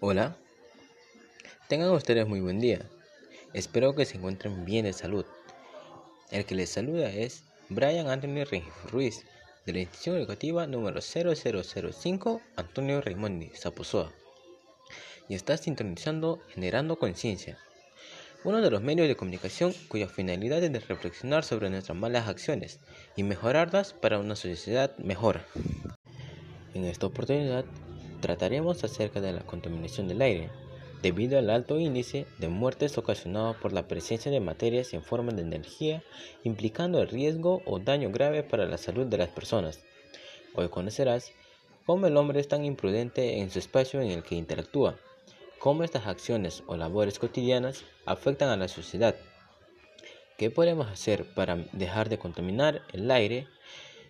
[0.00, 0.36] Hola,
[1.66, 2.88] tengan ustedes muy buen día.
[3.52, 5.26] Espero que se encuentren bien de salud.
[6.30, 8.44] El que les saluda es Brian Anthony
[8.92, 9.24] Ruiz,
[9.66, 14.12] de la institución educativa número 0005 Antonio Raimondi, Zaposoa.
[15.28, 17.58] Y está sintonizando Generando Conciencia,
[18.44, 22.78] uno de los medios de comunicación cuya finalidad es reflexionar sobre nuestras malas acciones
[23.16, 25.40] y mejorarlas para una sociedad mejor.
[26.74, 27.64] En esta oportunidad
[28.20, 30.50] trataremos acerca de la contaminación del aire,
[31.02, 35.42] debido al alto índice de muertes ocasionados por la presencia de materias en forma de
[35.42, 36.02] energía,
[36.44, 39.80] implicando el riesgo o daño grave para la salud de las personas.
[40.54, 41.32] Hoy conocerás
[41.86, 44.96] cómo el hombre es tan imprudente en su espacio en el que interactúa,
[45.58, 49.14] cómo estas acciones o labores cotidianas afectan a la sociedad.
[50.36, 53.46] ¿Qué podemos hacer para dejar de contaminar el aire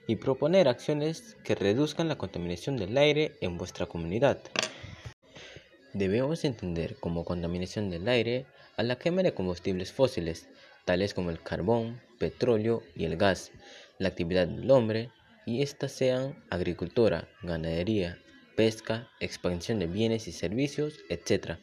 [0.09, 4.41] y proponer acciones que reduzcan la contaminación del aire en vuestra comunidad?
[5.93, 8.47] Debemos entender como contaminación del aire
[8.79, 10.48] a la quema de combustibles fósiles,
[10.86, 13.53] tales como el carbón, petróleo y el gas,
[13.98, 15.11] la actividad del hombre,
[15.45, 18.19] y estas sean agricultura, ganadería,
[18.56, 21.59] pesca, expansión de bienes y servicios, etc.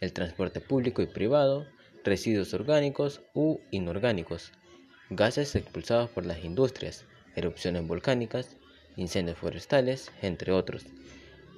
[0.00, 1.66] El transporte público y privado,
[2.04, 4.52] residuos orgánicos u inorgánicos,
[5.10, 7.04] gases expulsados por las industrias,
[7.36, 8.56] erupciones volcánicas,
[8.96, 10.84] incendios forestales, entre otros.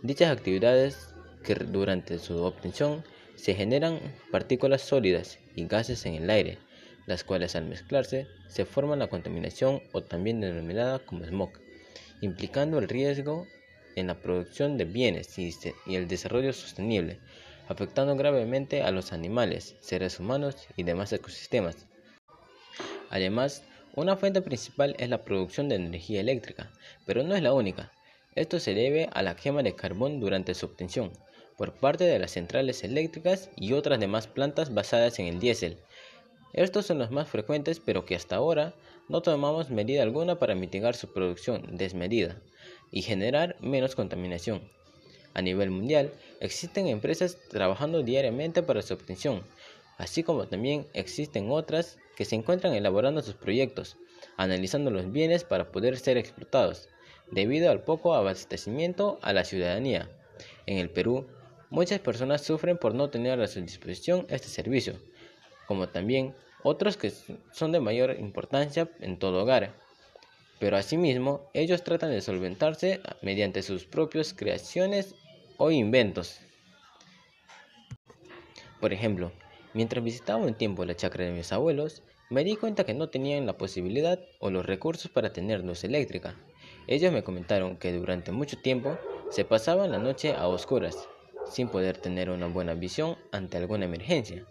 [0.02, 3.04] Dichas actividades que durante su obtención
[3.36, 6.58] se generan partículas sólidas y gases en el aire,
[7.06, 11.50] las cuales al mezclarse se forman la contaminación o también denominada como smog,
[12.20, 13.46] implicando el riesgo
[13.96, 15.52] en la producción de bienes y
[15.94, 17.18] el desarrollo sostenible,
[17.68, 21.86] afectando gravemente a los animales, seres humanos y demás ecosistemas.
[23.10, 23.62] Además,
[23.96, 26.72] una fuente principal es la producción de energía eléctrica,
[27.06, 27.92] pero no es la única.
[28.34, 31.12] Esto se debe a la quema de carbón durante su obtención,
[31.56, 35.78] por parte de las centrales eléctricas y otras demás plantas basadas en el diésel.
[36.52, 38.74] Estos son los más frecuentes, pero que hasta ahora
[39.08, 42.36] no tomamos medida alguna para mitigar su producción desmedida
[42.90, 44.62] y generar menos contaminación.
[45.34, 49.42] A nivel mundial, existen empresas trabajando diariamente para su obtención,
[49.98, 53.96] así como también existen otras que se encuentran elaborando sus proyectos,
[54.36, 56.88] analizando los bienes para poder ser explotados,
[57.30, 60.10] debido al poco abastecimiento a la ciudadanía.
[60.66, 61.26] En el Perú,
[61.70, 64.94] muchas personas sufren por no tener a su disposición este servicio,
[65.66, 67.12] como también otros que
[67.52, 69.74] son de mayor importancia en todo hogar
[70.58, 75.14] pero asimismo ellos tratan de solventarse mediante sus propias creaciones
[75.56, 76.40] o inventos.
[78.80, 79.32] Por ejemplo,
[79.74, 83.44] mientras visitaba un tiempo la chacra de mis abuelos, me di cuenta que no tenían
[83.44, 86.34] la posibilidad o los recursos para tener luz eléctrica.
[86.86, 88.96] Ellos me comentaron que durante mucho tiempo
[89.28, 91.08] se pasaban la noche a oscuras,
[91.50, 94.46] sin poder tener una buena visión ante alguna emergencia.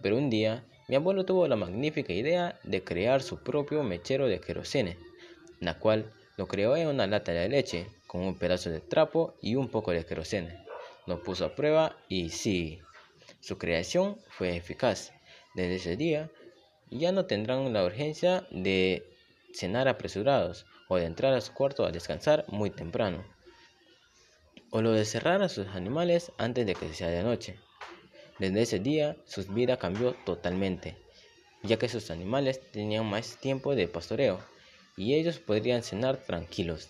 [0.00, 4.40] Pero un día, mi abuelo tuvo la magnífica idea de crear su propio mechero de
[4.40, 4.96] querosene
[5.60, 9.54] la cual lo creó en una lata de leche con un pedazo de trapo y
[9.54, 10.64] un poco de querosene.
[11.06, 12.80] Lo puso a prueba y sí,
[13.46, 15.12] su creación fue eficaz.
[15.54, 16.32] Desde ese día
[16.90, 19.04] ya no tendrán la urgencia de
[19.54, 23.24] cenar apresurados o de entrar a su cuarto a descansar muy temprano,
[24.70, 27.54] o lo de cerrar a sus animales antes de que sea de noche.
[28.40, 30.96] Desde ese día su vida cambió totalmente,
[31.62, 34.40] ya que sus animales tenían más tiempo de pastoreo
[34.96, 36.88] y ellos podrían cenar tranquilos.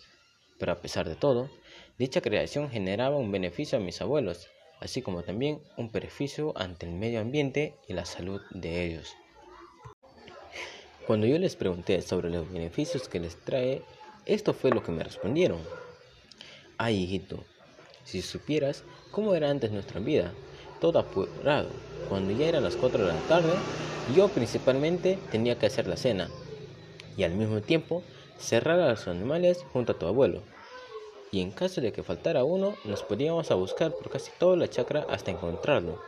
[0.59, 1.51] Pero a pesar de todo,
[1.99, 4.49] dicha creación generaba un beneficio a mis abuelos,
[4.81, 9.15] así como también un beneficio ante el medio ambiente y la salud de ellos.
[11.07, 13.83] Cuando yo les pregunté sobre los beneficios que les trae,
[14.25, 15.61] esto fue lo que me respondieron.
[16.79, 17.45] Ay, hijito,
[18.05, 18.83] si supieras
[19.13, 20.33] cómo era antes nuestra vida,
[20.81, 21.71] todo apurado.
[22.09, 23.53] Cuando ya eran las 4 de la tarde,
[24.15, 26.29] yo principalmente tenía que hacer la cena
[27.17, 28.03] y al mismo tiempo
[28.39, 30.43] cerrar a los animales junto a tu abuelo.
[31.33, 34.69] Y en caso de que faltara uno, nos podíamos a buscar por casi toda la
[34.69, 36.01] chacra hasta encontrarlo.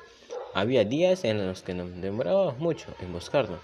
[0.54, 3.58] Había días en los que nos demorábamos mucho en buscarlo.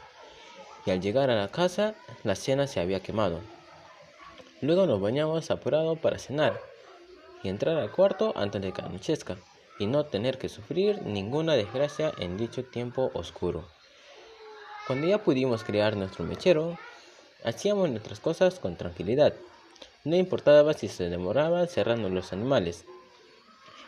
[0.87, 3.41] Y al llegar a la casa, la cena se había quemado.
[4.61, 6.61] Luego nos bañamos apurado para cenar
[7.43, 9.37] y entrar al cuarto antes de que anochezca
[9.79, 13.65] y no tener que sufrir ninguna desgracia en dicho tiempo oscuro.
[14.87, 16.77] Cuando ya pudimos crear nuestro mechero,
[17.45, 19.35] Hacíamos nuestras cosas con tranquilidad.
[20.05, 22.85] No importaba si se demoraba cerrando los animales,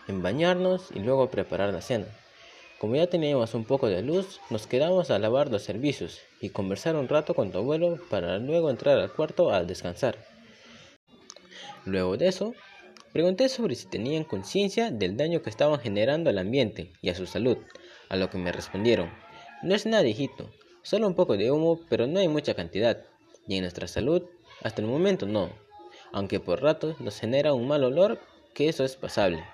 [0.09, 2.07] en bañarnos y luego preparar la cena.
[2.79, 6.97] Como ya teníamos un poco de luz, nos quedamos a lavar los servicios y conversar
[6.97, 10.17] un rato con tu abuelo para luego entrar al cuarto a descansar.
[11.85, 12.55] Luego de eso,
[13.17, 17.25] Pregunté sobre si tenían conciencia del daño que estaban generando al ambiente y a su
[17.25, 17.57] salud,
[18.11, 19.11] a lo que me respondieron,
[19.62, 20.51] no es nada hijito,
[20.83, 23.07] solo un poco de humo, pero no hay mucha cantidad,
[23.49, 24.23] y en nuestra salud,
[24.62, 25.49] hasta el momento no,
[26.12, 28.20] aunque por ratos nos genera un mal olor,
[28.55, 29.44] que eso es pasable.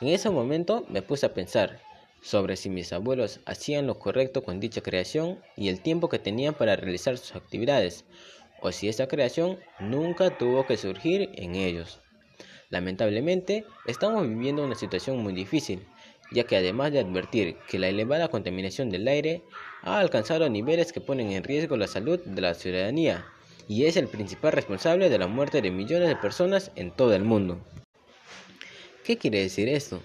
[0.00, 1.80] En ese momento me puse a pensar
[2.22, 6.54] sobre si mis abuelos hacían lo correcto con dicha creación y el tiempo que tenían
[6.54, 8.04] para realizar sus actividades,
[8.60, 12.00] o si esa creación nunca tuvo que surgir en ellos.
[12.70, 15.86] Lamentablemente, estamos viviendo una situación muy difícil,
[16.30, 19.42] ya que además de advertir que la elevada contaminación del aire
[19.82, 23.26] ha alcanzado niveles que ponen en riesgo la salud de la ciudadanía
[23.68, 27.24] y es el principal responsable de la muerte de millones de personas en todo el
[27.24, 27.60] mundo.
[29.04, 30.00] ¿Qué quiere decir esto?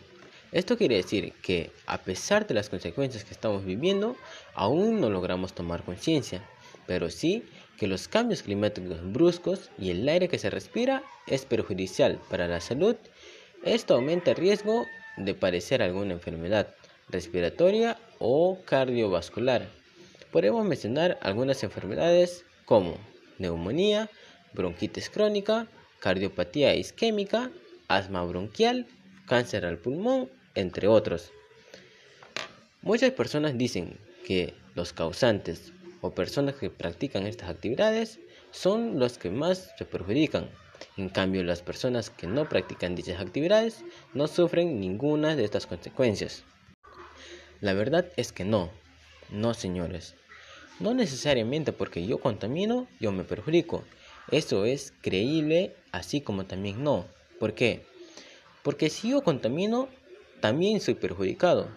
[0.51, 4.15] Esto quiere decir que, a pesar de las consecuencias que estamos viviendo,
[4.53, 6.41] aún no logramos tomar conciencia,
[6.85, 7.43] pero sí
[7.77, 12.61] que los cambios climáticos bruscos y el aire que se respira es perjudicial para la
[12.61, 12.95] salud,
[13.63, 14.85] esto aumenta el riesgo
[15.17, 16.73] de padecer alguna enfermedad
[17.09, 19.67] respiratoria o cardiovascular.
[20.31, 22.97] Podemos mencionar algunas enfermedades como
[23.39, 24.09] neumonía,
[24.53, 25.67] bronquitis crónica,
[25.99, 27.51] cardiopatía isquémica,
[27.87, 28.87] asma bronquial,
[29.25, 31.31] cáncer al pulmón, entre otros.
[32.81, 38.19] Muchas personas dicen que los causantes o personas que practican estas actividades
[38.51, 40.49] son los que más se perjudican.
[40.95, 43.83] En cambio, las personas que no practican dichas actividades
[44.13, 46.43] no sufren ninguna de estas consecuencias.
[47.61, 48.71] La verdad es que no,
[49.29, 50.15] no señores.
[50.79, 53.83] No necesariamente porque yo contamino, yo me perjudico.
[54.31, 57.05] Eso es creíble, así como también no.
[57.39, 57.85] ¿Por qué?
[58.63, 59.89] Porque si yo contamino,
[60.41, 61.67] también soy perjudicado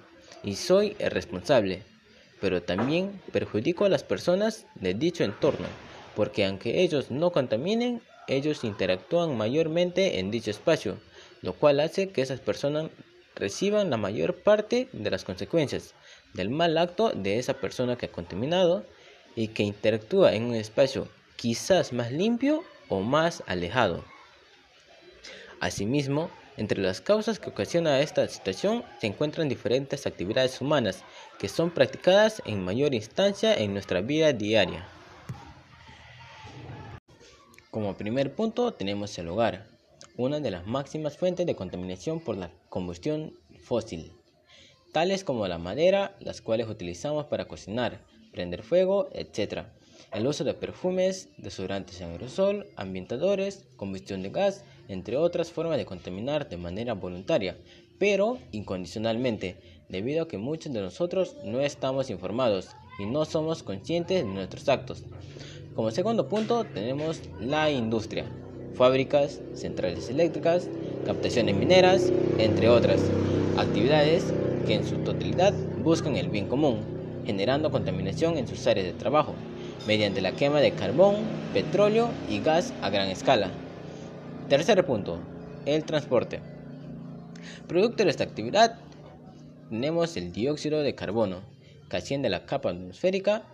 [0.43, 1.85] y soy el responsable
[2.41, 5.67] pero también perjudico a las personas de dicho entorno,
[6.17, 10.99] porque aunque ellos no contaminen, ellos interactúan mayormente en dicho espacio,
[11.43, 12.91] lo cual hace que esas personas
[13.37, 15.95] reciban la mayor parte de las consecuencias
[16.35, 18.85] del mal acto de esa persona que ha contaminado
[19.37, 24.05] y que interactúa en un espacio quizás más limpio o más alejado.
[25.61, 31.05] Asimismo, entre las causas que ocasiona esta situación se encuentran diferentes actividades humanas
[31.39, 34.87] que son practicadas en mayor instancia en nuestra vida diaria.
[37.71, 39.69] Como primer punto tenemos el hogar,
[40.17, 43.33] una de las máximas fuentes de contaminación por la combustión
[43.63, 44.13] fósil,
[44.93, 48.01] tales como la madera, las cuales utilizamos para cocinar,
[48.33, 49.65] prender fuego, etc.
[50.13, 55.87] El uso de perfumes, desodorantes en aerosol, ambientadores, combustión de gas, entre otras formas de
[55.87, 57.57] contaminar de manera voluntaria,
[57.99, 59.57] pero incondicionalmente,
[59.89, 64.69] debido a que muchos de nosotros no estamos informados y no somos conscientes de nuestros
[64.69, 65.05] actos.
[65.75, 68.27] Como segundo punto tenemos la industria,
[68.75, 70.69] fábricas, centrales eléctricas,
[71.07, 73.01] captaciones mineras, entre otras
[73.57, 74.33] actividades
[74.67, 76.81] que en su totalidad buscan el bien común,
[77.27, 79.35] generando contaminación en sus áreas de trabajo,
[79.87, 81.17] mediante la quema de carbón,
[81.53, 83.51] petróleo y gas a gran escala.
[84.49, 85.19] Tercer punto,
[85.67, 86.41] el transporte.
[87.69, 88.79] Producto de esta actividad
[89.69, 91.43] tenemos el dióxido de carbono,
[91.89, 93.45] que asciende a la capa atmosférica.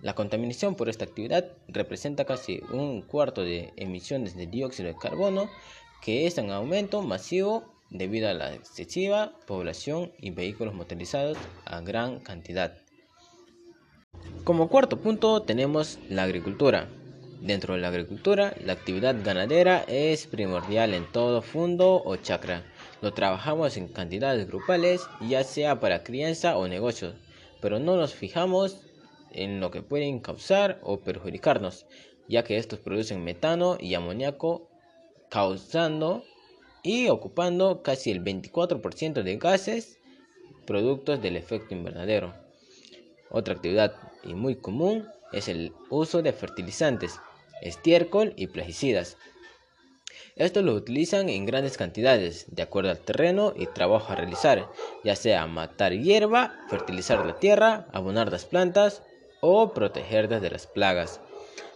[0.00, 5.48] La contaminación por esta actividad representa casi un cuarto de emisiones de dióxido de carbono,
[6.02, 12.20] que es en aumento masivo debido a la excesiva población y vehículos motorizados a gran
[12.20, 12.76] cantidad.
[14.44, 16.88] Como cuarto punto tenemos la agricultura.
[17.40, 22.64] Dentro de la agricultura, la actividad ganadera es primordial en todo fundo o chacra
[23.02, 27.14] lo trabajamos en cantidades grupales, ya sea para crianza o negocios,
[27.60, 28.80] pero no nos fijamos
[29.32, 31.86] en lo que pueden causar o perjudicarnos,
[32.28, 34.68] ya que estos producen metano y amoníaco,
[35.28, 36.24] causando
[36.86, 39.98] y ocupando casi el 24% de gases
[40.66, 42.34] productos del efecto invernadero.
[43.30, 47.18] Otra actividad y muy común es el uso de fertilizantes,
[47.62, 49.16] estiércol y plaguicidas,
[50.36, 54.68] estos lo utilizan en grandes cantidades, de acuerdo al terreno y trabajo a realizar,
[55.02, 59.02] ya sea matar hierba, fertilizar la tierra, abonar las plantas
[59.40, 61.22] o protegerlas de las plagas.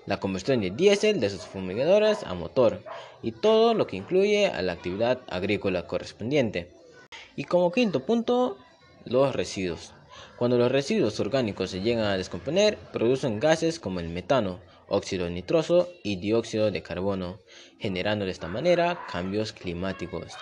[0.07, 2.83] La combustión de diésel de sus fumigadoras a motor
[3.23, 6.73] y todo lo que incluye a la actividad agrícola correspondiente.
[7.37, 8.57] Y como quinto punto,
[9.05, 9.93] los residuos.
[10.37, 15.89] Cuando los residuos orgánicos se llegan a descomponer, producen gases como el metano, óxido nitroso
[16.03, 17.39] y dióxido de carbono,
[17.79, 20.33] generando de esta manera cambios climáticos.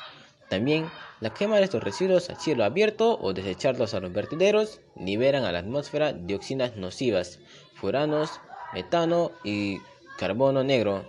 [0.48, 5.44] También la quema de estos residuos a cielo abierto o desecharlos a los vertederos liberan
[5.44, 7.40] a la atmósfera dioxinas nocivas,
[7.74, 8.40] furanos,
[8.72, 9.80] metano y
[10.18, 11.04] carbono negro,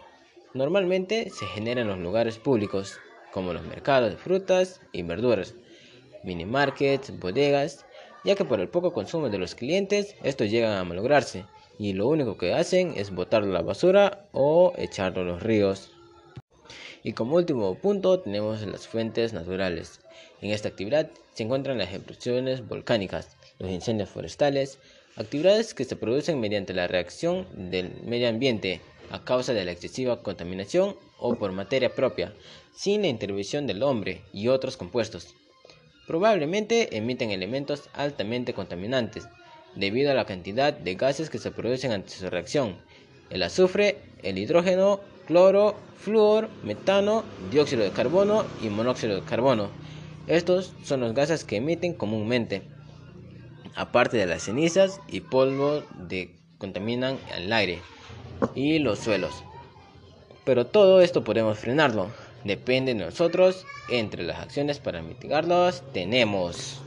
[0.53, 2.99] normalmente se genera en los lugares públicos,
[3.31, 5.53] como los mercados de frutas y verduras,
[6.23, 7.85] mini markets, bodegas,
[8.23, 11.45] ya que por el poco consumo de los clientes estos llegan a malograrse
[11.77, 15.91] y lo único que hacen es botar la basura o echarlo a los ríos.
[17.03, 20.01] Y como último punto tenemos las fuentes naturales.
[20.41, 24.79] En esta actividad se encuentran las erupciones volcánicas, los incendios forestales,
[25.19, 28.79] actividades que se producen mediante la reacción del medio ambiente
[29.11, 32.33] a causa de la excesiva contaminación o por materia propia,
[32.73, 35.35] sin la intervención del hombre y otros compuestos.
[36.07, 39.27] Probablemente emiten elementos altamente contaminantes,
[39.75, 42.77] debido a la cantidad de gases que se producen ante su reacción,
[43.29, 49.69] el azufre, el hidrógeno, cloro, flúor, metano, dióxido de carbono y monóxido de carbono.
[50.27, 52.63] Estos son los gases que emiten comúnmente,
[53.79, 57.79] aparte de las cenizas y polvo que contaminan el aire
[58.53, 59.43] y los suelos.
[60.43, 62.11] Pero todo esto podemos frenarlo.
[62.43, 63.65] Depende de nosotros.
[63.89, 66.81] Entre las acciones para mitigarlos tenemos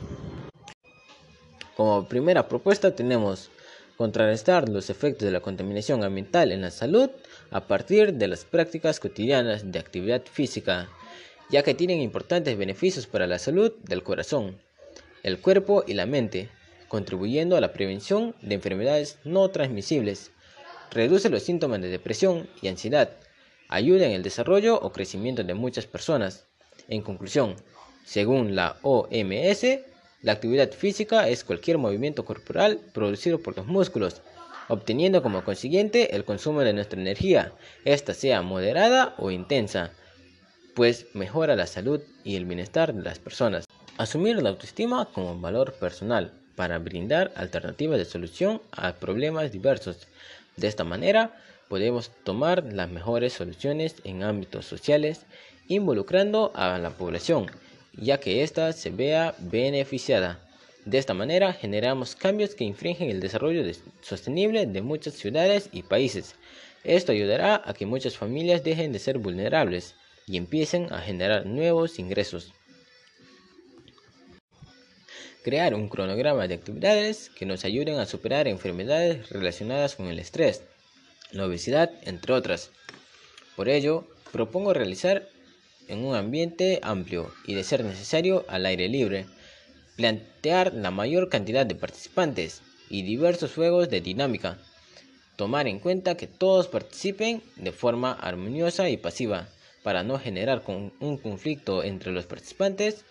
[1.77, 3.51] como primera propuesta tenemos
[3.97, 7.09] contrarrestar los efectos de la contaminación ambiental en la salud
[7.51, 10.91] a partir de las prácticas cotidianas de actividad física,
[11.51, 14.59] ya que tienen importantes beneficios para la salud del corazón,
[15.23, 16.51] el cuerpo y la mente,
[16.93, 20.31] contribuyendo a la prevención de enfermedades no transmisibles,
[20.91, 23.09] reduce los síntomas de depresión y ansiedad,
[23.71, 26.49] ayuda en el desarrollo o crecimiento de muchas personas.
[26.89, 27.57] En conclusión,
[28.05, 29.65] según la OMS,
[30.21, 34.21] la actividad física es cualquier movimiento corporal producido por los músculos,
[34.69, 37.55] obteniendo como consiguiente el consumo de nuestra energía,
[37.87, 39.93] esta sea moderada o intensa,
[40.75, 43.65] pues mejora la salud y el bienestar de las personas.
[43.97, 50.07] Asumir la autoestima como un valor personal para brindar alternativas de solución a problemas diversos.
[50.57, 55.27] De esta manera, podemos tomar las mejores soluciones en ámbitos sociales,
[55.69, 57.51] involucrando a la población
[57.97, 60.41] ya que ésta se vea beneficiada.
[60.85, 63.63] De esta manera generamos cambios que infringen el desarrollo
[64.01, 66.35] sostenible de muchas ciudades y países.
[66.85, 69.95] Esto ayudará a que muchas familias dejen de ser vulnerables
[70.27, 72.53] y empiecen a generar nuevos ingresos.
[75.43, 80.63] Crear un cronograma de actividades que nos ayuden a superar enfermedades relacionadas con el estrés,
[81.33, 82.71] la obesidad, entre otras.
[83.57, 85.29] Por ello, propongo realizar
[85.89, 89.27] en un ambiente amplio y de ser necesario al aire libre,
[89.97, 94.59] plantear la mayor cantidad de participantes y diversos juegos de dinámica,
[95.37, 99.49] tomar en cuenta que todos participen de forma armoniosa y pasiva
[99.83, 103.05] para no generar un conflicto entre los participantes.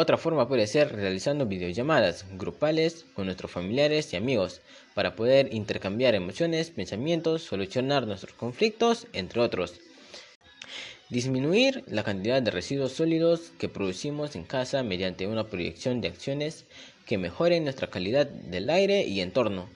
[0.00, 4.60] Otra forma puede ser realizando videollamadas grupales con nuestros familiares y amigos
[4.94, 9.80] para poder intercambiar emociones, pensamientos, solucionar nuestros conflictos, entre otros.
[11.08, 16.64] Disminuir la cantidad de residuos sólidos que producimos en casa mediante una proyección de acciones
[17.04, 19.68] que mejoren nuestra calidad del aire y entorno.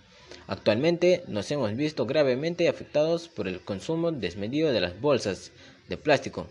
[0.47, 5.50] Actualmente nos hemos visto gravemente afectados por el consumo desmedido de las bolsas
[5.88, 6.47] de plástico,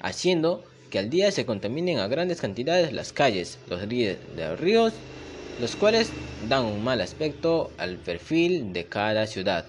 [0.00, 3.82] haciendo que al día se contaminen a grandes cantidades las calles, los
[4.60, 4.92] ríos,
[5.60, 6.12] los cuales
[6.48, 9.66] dan un mal aspecto al perfil de cada ciudad.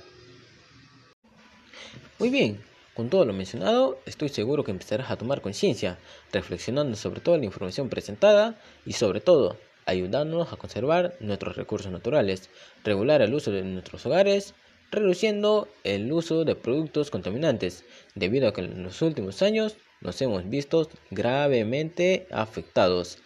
[2.20, 2.64] Muy bien,
[2.94, 5.98] con todo lo mencionado, estoy seguro que empezarás a tomar conciencia,
[6.32, 12.52] reflexionando sobre toda la información presentada y sobre todo, ayudándonos a conservar nuestros recursos naturales,
[12.84, 14.54] regular el uso de nuestros hogares,
[14.92, 20.50] reduciendo el uso de productos contaminantes, debido a que en los últimos años nos hemos
[20.50, 23.20] visto gravemente afectados.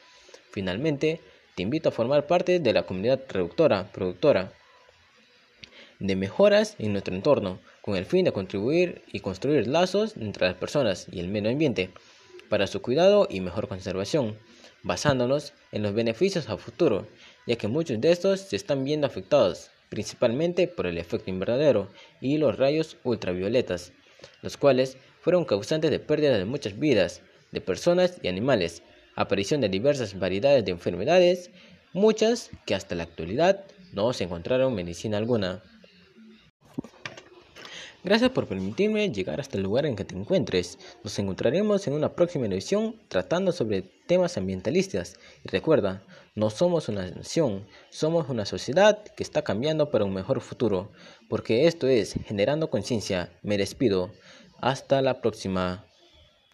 [0.51, 1.21] Finalmente,
[1.55, 4.53] te invito a formar parte de la comunidad reductora, productora
[5.99, 10.55] de mejoras en nuestro entorno con el fin de contribuir y construir lazos entre las
[10.55, 11.89] personas y el medio ambiente
[12.49, 14.37] para su cuidado y mejor conservación,
[14.83, 17.07] basándonos en los beneficios a futuro,
[17.45, 21.89] ya que muchos de estos se están viendo afectados principalmente por el efecto invernadero
[22.21, 23.91] y los rayos ultravioletas,
[24.41, 24.97] los cuales
[25.29, 27.21] fueron causantes de pérdida de muchas vidas,
[27.51, 28.81] de personas y animales,
[29.15, 31.51] aparición de diversas variedades de enfermedades,
[31.93, 35.61] muchas que hasta la actualidad no se encontraron medicina alguna.
[38.03, 40.79] Gracias por permitirme llegar hasta el lugar en que te encuentres.
[41.03, 45.19] Nos encontraremos en una próxima edición tratando sobre temas ambientalistas.
[45.45, 46.01] Y recuerda,
[46.33, 50.91] no somos una nación, somos una sociedad que está cambiando para un mejor futuro.
[51.27, 53.31] Porque esto es Generando Conciencia.
[53.43, 54.11] Me despido.
[54.61, 55.88] Hasta la próxima.